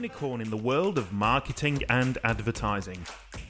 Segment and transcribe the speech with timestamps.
[0.00, 2.98] Unicorn in the world of marketing and advertising,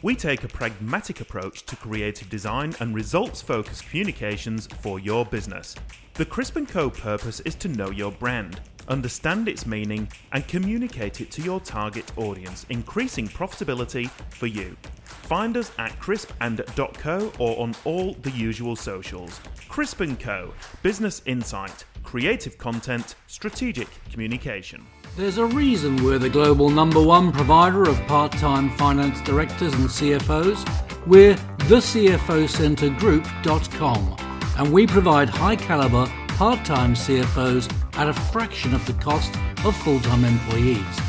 [0.02, 5.76] we take a pragmatic approach to creative design and results focused communications for your business.
[6.14, 11.20] The Crisp & Co purpose is to know your brand, understand its meaning, and communicate
[11.20, 14.76] it to your target audience, increasing profitability for you.
[15.04, 19.40] Find us at crispand.co or on all the usual socials.
[19.68, 20.52] Crisp & Co.
[20.82, 24.84] Business insight, creative content, strategic communication.
[25.16, 29.88] There's a reason we're the global number one provider of part time finance directors and
[29.88, 30.64] CFOs.
[31.06, 34.16] We're thecfocentergroup.com
[34.56, 39.76] and we provide high caliber part time CFOs at a fraction of the cost of
[39.78, 41.00] full time employees.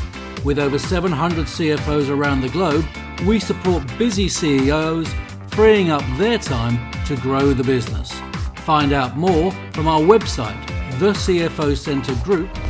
[0.44, 2.84] With over 700 CFOs around the globe,
[3.24, 5.14] we support busy CEOs,
[5.48, 8.12] freeing up their time to grow the business.
[8.56, 10.60] Find out more from our website,
[10.98, 12.61] thecfocentergroup.com.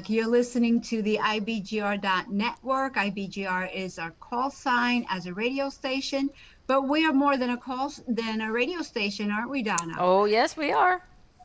[0.00, 0.10] back.
[0.10, 2.94] You're listening to the IBGR.network.
[2.96, 6.30] IBGR is our call sign as a radio station,
[6.66, 9.94] but we are more than a call than a radio station, aren't we, Donna?
[9.98, 11.02] Oh, yes, we are.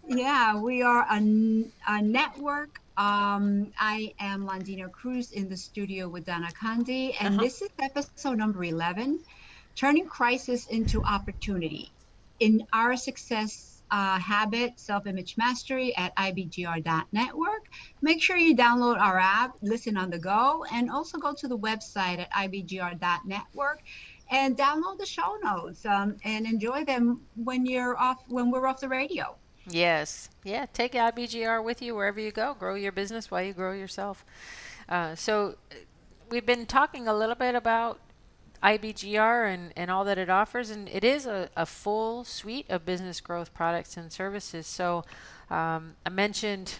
[0.07, 1.17] Yeah, we are a,
[1.87, 2.79] a network.
[2.97, 7.43] Um, I am Londina Cruz in the studio with Donna Kunde, and Uh-huh.
[7.43, 9.19] this is episode number 11
[9.75, 11.91] Turning Crisis into Opportunity.
[12.39, 17.67] In our success uh, habit, self image mastery at IBGR.network.
[18.01, 21.57] Make sure you download our app, listen on the go, and also go to the
[21.57, 23.81] website at IBGR.network
[24.31, 28.79] and download the show notes um, and enjoy them when you're off when we're off
[28.79, 29.35] the radio.
[29.67, 30.29] Yes.
[30.43, 30.65] Yeah.
[30.73, 32.53] Take IBGR with you wherever you go.
[32.53, 34.23] Grow your business while you grow yourself.
[34.87, 35.55] Uh, so,
[36.29, 37.99] we've been talking a little bit about
[38.65, 42.83] IBGR and, and all that it offers, and it is a, a full suite of
[42.83, 44.65] business growth products and services.
[44.65, 45.05] So,
[45.51, 46.79] um, I mentioned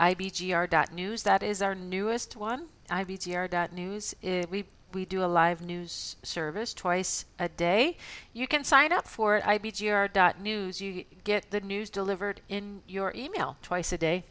[0.00, 1.22] IBGR.news.
[1.24, 4.14] That is our newest one, IBGR.news.
[4.24, 7.96] Uh, we we do a live news service twice a day.
[8.32, 10.80] You can sign up for it, IBGR.news.
[10.80, 14.24] You get the news delivered in your email twice a day.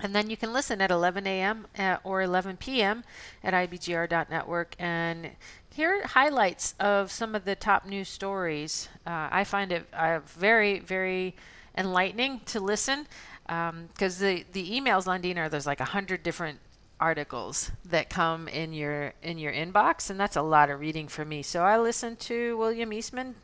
[0.00, 1.66] And then you can listen at 11 a.m.
[1.78, 3.02] uh, or 11 p.m.
[3.42, 5.30] at IBGR.network and
[5.74, 8.88] hear highlights of some of the top news stories.
[9.06, 11.34] Uh, I find it uh, very, very
[11.76, 13.06] enlightening to listen
[13.46, 16.58] because the, the emails, Londina, there's like a hundred different
[16.98, 21.24] articles that come in your in your inbox and that's a lot of reading for
[21.24, 21.42] me.
[21.42, 23.34] So i listen to william eastman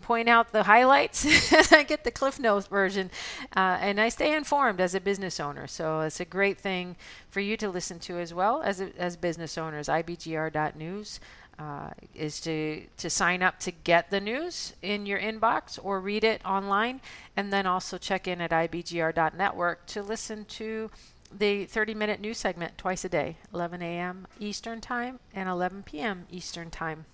[0.00, 1.26] point out the highlights.
[1.72, 3.10] I get the cliff notes version
[3.56, 5.66] uh, and i stay informed as a business owner.
[5.66, 6.96] So it's a great thing
[7.30, 9.88] for you to listen to as well as as business owners.
[9.88, 11.20] Ibgr.news
[11.60, 16.24] uh, is to to sign up to get the news in your inbox or read
[16.24, 17.00] it online
[17.36, 20.90] and then also check in at ibgr.network to listen to
[21.36, 24.26] the 30 minute news segment twice a day 11 a.m.
[24.38, 26.26] Eastern Time and 11 p.m.
[26.30, 27.06] Eastern Time.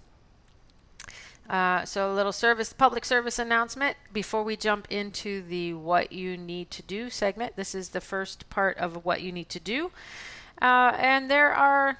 [1.48, 6.36] Uh, so, a little service, public service announcement before we jump into the what you
[6.36, 7.54] need to do segment.
[7.54, 9.92] This is the first part of what you need to do.
[10.60, 11.98] Uh, and there are,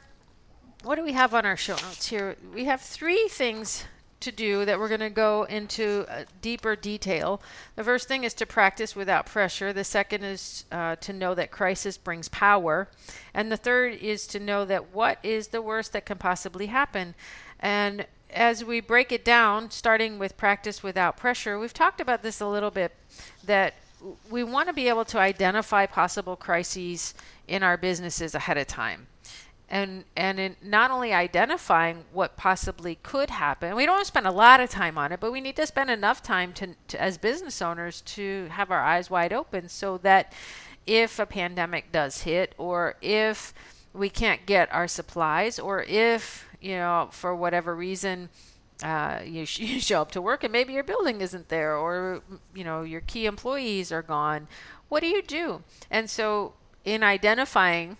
[0.82, 2.36] what do we have on our show notes here?
[2.52, 3.84] We have three things
[4.20, 7.40] to do that we're going to go into uh, deeper detail.
[7.74, 9.72] The first thing is to practice without pressure.
[9.72, 12.88] The second is uh, to know that crisis brings power.
[13.34, 17.14] And the third is to know that what is the worst that can possibly happen.
[17.60, 22.40] And as we break it down, starting with practice without pressure, we've talked about this
[22.40, 22.94] a little bit
[23.44, 23.74] that
[24.30, 27.14] we want to be able to identify possible crises
[27.48, 29.06] in our businesses ahead of time
[29.68, 34.60] and and in not only identifying what possibly could happen we don't spend a lot
[34.60, 37.60] of time on it but we need to spend enough time to, to, as business
[37.60, 40.32] owners to have our eyes wide open so that
[40.86, 43.52] if a pandemic does hit or if
[43.92, 48.28] we can't get our supplies or if you know for whatever reason
[48.82, 52.22] uh, you, sh- you show up to work and maybe your building isn't there or
[52.54, 54.46] you know your key employees are gone
[54.88, 55.62] what do you do?
[55.90, 56.54] And so
[56.84, 57.96] in identifying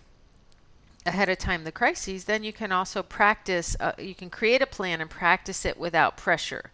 [1.06, 4.66] ahead of time the crises, then you can also practice, uh, you can create a
[4.66, 6.70] plan and practice it without pressure.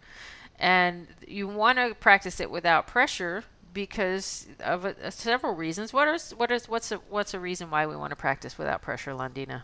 [0.59, 3.43] And you want to practice it without pressure
[3.73, 5.93] because of uh, several reasons.
[5.93, 8.81] What is what is what's a, what's a reason why we want to practice without
[8.81, 9.63] pressure, Londina?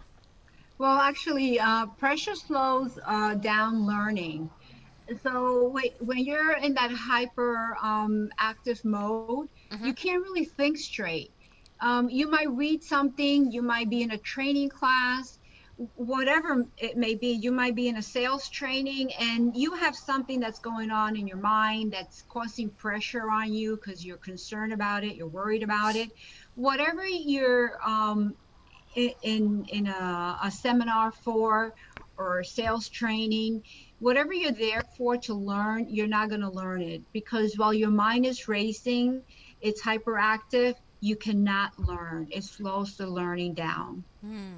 [0.77, 4.50] Well, actually, uh, pressure slows uh, down learning.
[5.24, 9.86] So when you're in that hyper um, active mode, mm-hmm.
[9.86, 11.31] you can't really think straight
[11.81, 15.40] um, you might read something, you might be in a training class,
[15.96, 17.28] whatever it may be.
[17.30, 21.26] You might be in a sales training and you have something that's going on in
[21.26, 25.96] your mind that's causing pressure on you because you're concerned about it, you're worried about
[25.96, 26.10] it.
[26.56, 28.36] Whatever you're um,
[28.96, 31.74] in in a, a seminar for
[32.18, 33.64] or sales training,
[34.00, 37.92] whatever you're there for to learn, you're not going to learn it because while your
[37.92, 39.24] mind is racing,
[39.62, 42.28] it's hyperactive you cannot learn.
[42.31, 44.04] It slows the learning down.
[44.22, 44.54] Hmm.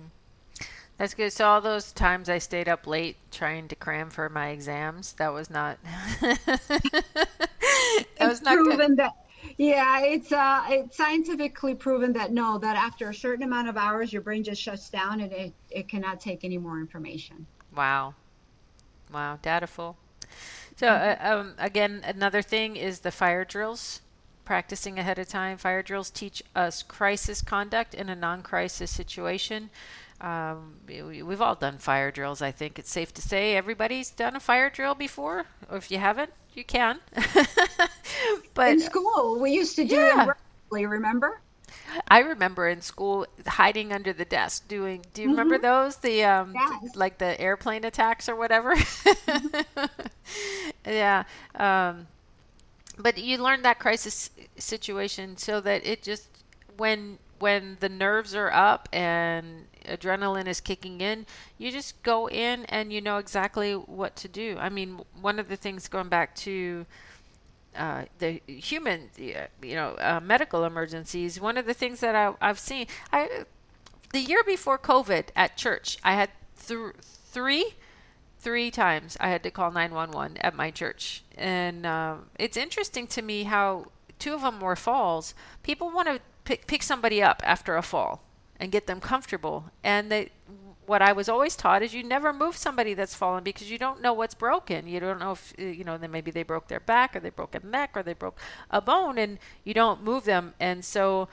[0.97, 1.33] That's good.
[1.33, 5.33] So all those times I stayed up late trying to cram for my exams, that
[5.33, 5.79] was not.
[6.21, 6.37] that
[8.19, 8.97] was not proven good.
[8.97, 9.13] that.
[9.57, 14.13] Yeah, it's uh, it's scientifically proven that no, that after a certain amount of hours,
[14.13, 17.47] your brain just shuts down and it it cannot take any more information.
[17.75, 18.13] Wow,
[19.11, 19.95] wow, dataful.
[20.75, 24.01] So uh, um, again, another thing is the fire drills
[24.51, 25.57] practicing ahead of time.
[25.57, 29.69] Fire drills teach us crisis conduct in a non crisis situation.
[30.19, 33.55] Um, we, have all done fire drills, I think it's safe to say.
[33.55, 36.99] Everybody's done a fire drill before, or if you haven't, you can.
[38.53, 40.15] but in school, we used to do yeah.
[40.17, 40.33] them
[40.69, 41.39] regularly, remember?
[42.09, 45.05] I remember in school hiding under the desk doing.
[45.13, 45.39] Do you mm-hmm.
[45.39, 45.95] remember those?
[45.95, 46.93] The um, yes.
[46.97, 48.75] like the airplane attacks or whatever.
[48.75, 49.85] Mm-hmm.
[50.85, 51.23] yeah.
[51.55, 52.07] Um,
[52.97, 56.27] but you learn that crisis situation so that it just
[56.77, 61.25] when when the nerves are up and adrenaline is kicking in,
[61.57, 64.57] you just go in and you know exactly what to do.
[64.59, 66.85] I mean, one of the things going back to
[67.75, 71.39] uh, the human, you know, uh, medical emergencies.
[71.39, 73.45] One of the things that I, I've seen, I
[74.11, 76.29] the year before COVID at church, I had
[76.67, 77.73] th- three
[78.41, 81.23] three times I had to call 911 at my church.
[81.37, 83.85] And um, it's interesting to me how
[84.19, 85.33] two of them were falls.
[85.63, 88.23] People want to pick, pick somebody up after a fall
[88.59, 89.65] and get them comfortable.
[89.83, 90.29] And they,
[90.85, 94.01] what I was always taught is you never move somebody that's fallen because you don't
[94.01, 94.87] know what's broken.
[94.87, 97.29] You don't know if, uh, you know, then maybe they broke their back or they
[97.29, 98.39] broke a neck or they broke
[98.71, 100.55] a bone and you don't move them.
[100.59, 101.29] And so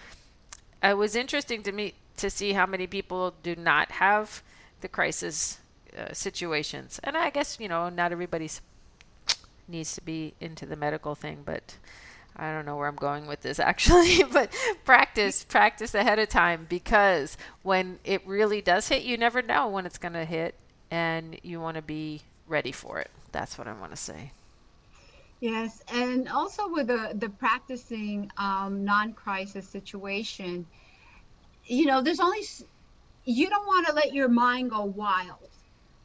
[0.82, 4.42] it was interesting to me to see how many people do not have
[4.80, 5.58] the crisis
[5.96, 7.00] uh, situations.
[7.04, 8.60] And I guess, you know, not everybody's
[9.68, 11.76] needs to be into the medical thing, but
[12.36, 14.52] I don't know where I'm going with this actually, but
[14.84, 19.86] practice, practice ahead of time because when it really does hit, you never know when
[19.86, 20.54] it's going to hit
[20.90, 23.10] and you want to be ready for it.
[23.32, 24.32] That's what I want to say.
[25.40, 30.66] Yes, and also with the the practicing um, non-crisis situation,
[31.64, 32.42] you know, there's only
[33.24, 35.48] you don't want to let your mind go wild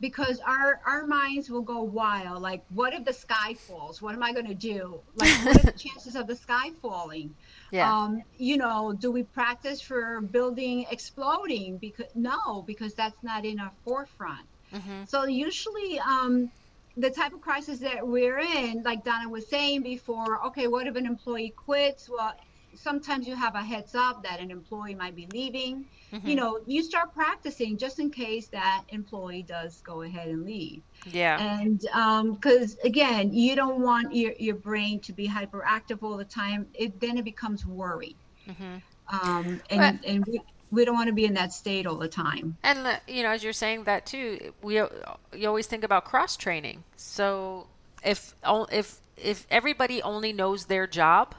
[0.03, 4.01] because our our minds will go wild like what if the sky falls?
[4.01, 5.00] What am i going to do?
[5.15, 7.33] Like what are the chances of the sky falling?
[7.72, 7.89] Yeah.
[7.89, 11.77] um you know do we practice for building exploding?
[11.77, 14.45] Because no because that's not in our forefront.
[14.74, 15.05] Mm-hmm.
[15.05, 16.51] so usually um
[16.98, 20.98] the type of crisis that we're in like donna was saying before okay what if
[20.98, 22.10] an employee quits?
[22.10, 22.33] Well
[22.75, 25.86] sometimes you have a heads up that an employee might be leaving.
[26.12, 26.27] Mm-hmm.
[26.27, 30.82] You know, you start practicing just in case that employee does go ahead and leave.
[31.12, 31.39] Yeah.
[31.39, 36.25] And because um, again, you don't want your, your brain to be hyperactive all the
[36.25, 36.68] time.
[36.74, 38.15] It then it becomes worry.
[38.48, 38.75] Mm-hmm.
[39.10, 42.08] Um, and but, and we, we don't want to be in that state all the
[42.08, 42.58] time.
[42.63, 46.36] And uh, you know, as you're saying that too, we you always think about cross
[46.36, 46.84] training.
[46.96, 47.68] So
[48.03, 48.36] if
[48.72, 51.36] if if everybody only knows their job,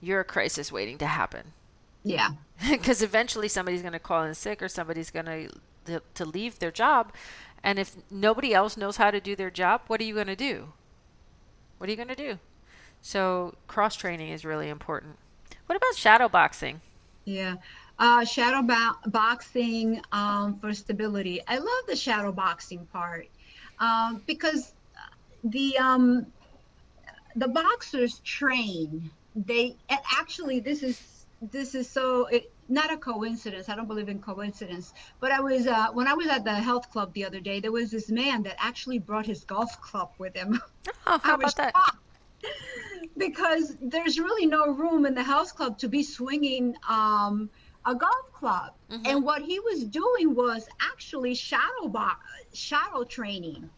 [0.00, 1.52] you're a crisis waiting to happen.
[2.02, 2.30] Yeah.
[2.70, 5.50] because eventually somebody's going to call in sick or somebody's going to
[6.14, 7.12] to leave their job
[7.64, 10.36] and if nobody else knows how to do their job what are you going to
[10.36, 10.72] do
[11.78, 12.38] what are you going to do
[13.02, 15.16] so cross training is really important
[15.66, 16.80] what about shadow boxing
[17.24, 17.56] Yeah.
[17.98, 21.40] Uh, shadow bo- boxing um, for stability.
[21.46, 23.28] I love the shadow boxing part
[23.78, 24.72] um, because
[25.44, 26.26] the um,
[27.36, 29.10] the boxers train.
[29.34, 29.76] They
[30.18, 33.68] actually this is this is so it, not a coincidence.
[33.68, 34.92] I don't believe in coincidence.
[35.20, 37.60] But I was uh, when I was at the health club the other day.
[37.60, 40.60] There was this man that actually brought his golf club with him.
[41.06, 41.74] oh how about that
[43.16, 47.50] because there's really no room in the health club to be swinging um,
[47.86, 48.72] a golf club.
[48.90, 49.06] Mhm.
[49.06, 52.18] And what he was doing was actually shadow box,
[52.54, 53.70] shadow training.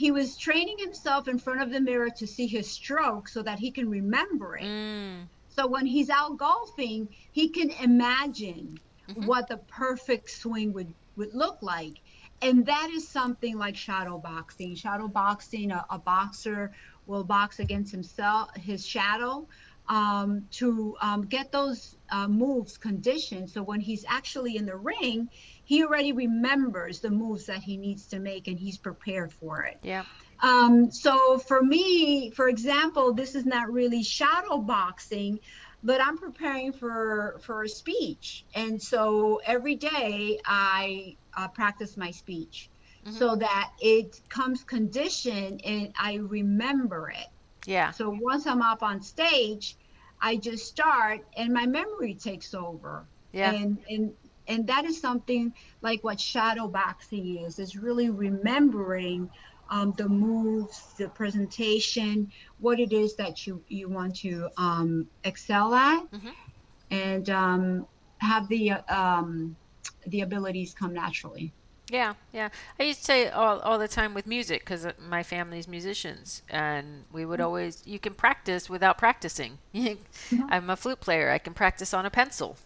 [0.00, 3.60] He was training himself in front of the mirror to see his stroke so that
[3.60, 4.72] he can remember it.
[4.72, 9.30] mm, So when he's out golfing, he can imagine Mhm.
[9.30, 11.94] what the perfect swing would, would look like.
[12.42, 14.74] And that is something like shadow boxing.
[14.76, 16.72] Shadow boxing, a, a boxer
[17.06, 19.46] will box against himself, his shadow,
[19.88, 23.50] um, to um, get those uh, moves conditioned.
[23.50, 25.28] So when he's actually in the ring,
[25.70, 29.78] he already remembers the moves that he needs to make and he's prepared for it.
[29.82, 30.04] yeah
[30.42, 35.38] Um, so for me, for example, this is not really shadow boxing,
[35.82, 42.10] but I'm preparing for for a speech, and so every day I uh, practice my
[42.10, 42.70] speech
[43.04, 43.24] Mhm.
[43.24, 47.28] so that it comes conditioned and I remember it.
[47.66, 49.76] yeah So once I'm up on stage,
[50.20, 54.14] I just start and my memory takes over yeah and and
[54.50, 59.30] and that is something like what shadow boxing is is really remembering
[59.70, 65.74] um, the moves the presentation what it is that you you want to um, excel
[65.74, 66.34] at Mhm.
[66.90, 67.86] and um,
[68.18, 69.56] have the uh, um,
[70.06, 71.52] the abilities come naturally
[71.90, 72.50] Yeah, yeah.
[72.78, 77.04] I used to say all, all the time with music because my family's musicians, and
[77.12, 79.58] we would always, you can practice without practicing.
[80.48, 81.30] I'm a flute player.
[81.30, 82.56] I can practice on a pencil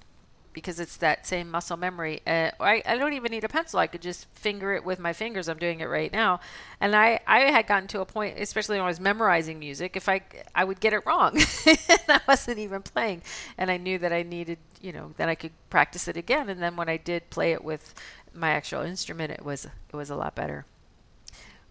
[0.54, 2.23] because it's that same muscle memory.
[2.26, 3.78] Uh, I, I don't even need a pencil.
[3.80, 5.49] I could just finger it with my fingers.
[5.49, 6.40] I'm doing it right now.
[6.80, 10.08] And I, I had gotten to a point, especially when I was memorizing music, if
[10.08, 10.23] I,
[10.54, 11.37] I would get it wrong.
[11.66, 13.23] I wasn't even playing.
[13.58, 16.49] And I knew that I needed, you know, that I could practice it again.
[16.49, 17.94] And then when I did play it with
[18.32, 20.64] my actual instrument, it was, it was a lot better.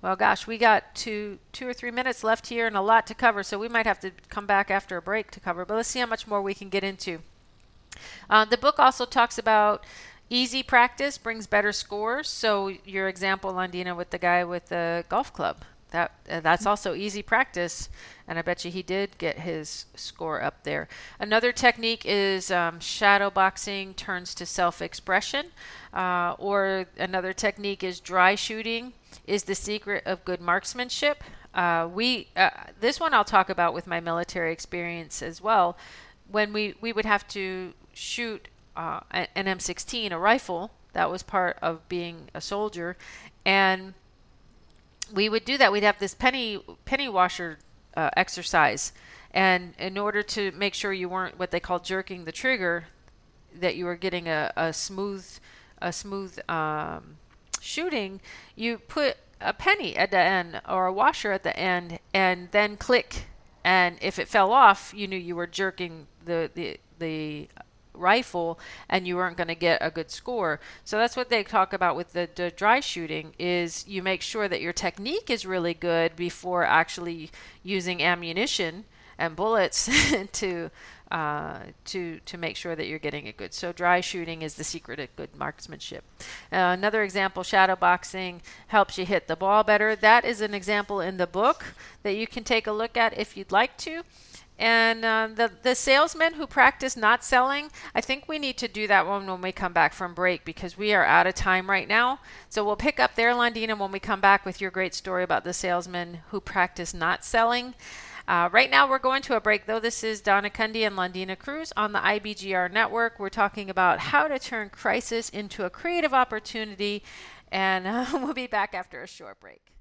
[0.02, 3.14] Well, gosh, we got two, two or three minutes left here and a lot to
[3.14, 5.64] cover, so we might have to come back after a break to cover.
[5.64, 7.22] But let's see how much more we can get into.
[8.30, 9.86] Uh, the book also talks about
[10.30, 12.30] easy practice brings better scores.
[12.30, 15.58] So your example, Londina, with the guy with the golf club,
[15.92, 17.88] that uh, that's also easy practice,
[18.28, 20.88] and I bet you he did get his score up there.
[21.20, 25.46] Another technique is um, shadow boxing turns to self-expression,
[25.94, 28.94] uh, or another technique is dry shooting.
[29.28, 31.24] Is the secret of good marksmanship.
[31.54, 35.78] Uh, we uh, this one I'll talk about with my military experience as well.
[36.32, 40.72] When we we would have to shoot uh, an M16, a rifle.
[40.94, 42.98] That was part of being a soldier,
[43.46, 43.94] and
[45.12, 45.72] we would do that.
[45.72, 47.58] We'd have this penny penny washer
[47.98, 48.94] uh, exercise,
[49.32, 52.86] and in order to make sure you weren't what they call jerking the trigger,
[53.60, 55.26] that you were getting a, a smooth
[55.82, 57.18] a smooth um,
[57.60, 58.22] shooting,
[58.56, 62.78] you put a penny at the end or a washer at the end, and then
[62.78, 63.26] click.
[63.64, 67.50] And if it fell off, you knew you were jerking the the the
[67.94, 68.60] rifle
[68.90, 70.60] and you weren't going to get a good score.
[70.84, 74.48] So that's what they talk about with the, the dry shooting is you make sure
[74.48, 77.32] that your technique is really good before actually
[77.64, 78.86] using ammunition
[79.18, 79.90] and bullets
[80.34, 80.70] to
[81.12, 83.54] uh, to to make sure that you're getting it good.
[83.54, 86.04] So dry shooting is the secret of good marksmanship.
[86.52, 89.96] Uh, another example, shadow boxing helps you hit the ball better.
[89.96, 93.38] That is an example in the book that you can take a look at if
[93.38, 94.02] you'd like to.
[94.60, 98.88] And uh, the the salesmen who practice not selling, I think we need to do
[98.88, 101.88] that one when we come back from break because we are out of time right
[101.88, 102.20] now.
[102.50, 105.44] So we'll pick up there, Londina, when we come back with your great story about
[105.44, 107.74] the salesmen who practice not selling.
[108.26, 109.82] Uh, right now, we're going to a break, though.
[109.82, 113.20] This is Donna Kunde and Londina Cruz on the IBGR network.
[113.20, 117.04] We're talking about how to turn crisis into a creative opportunity,
[117.52, 119.73] and uh, we'll be back after a short break.